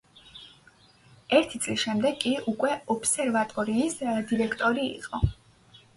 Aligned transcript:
ერთი 1.39 1.61
წლის 1.65 1.83
შემდეგ 1.83 2.17
კი 2.25 2.33
უკვე 2.53 2.71
ობსერვატორიის 2.95 4.03
დირექტორი 4.33 4.91
იყო. 4.99 5.21